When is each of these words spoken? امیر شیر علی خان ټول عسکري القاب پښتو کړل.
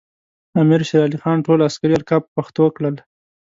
امیر 0.61 0.81
شیر 0.89 1.01
علی 1.05 1.17
خان 1.23 1.37
ټول 1.45 1.59
عسکري 1.67 1.93
القاب 1.97 2.23
پښتو 2.35 2.65
کړل. 2.75 2.95